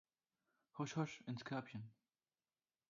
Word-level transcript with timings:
Husch, 0.79 0.95
husch 0.95 1.21
ins 1.27 1.45
Körbchen! 1.45 1.91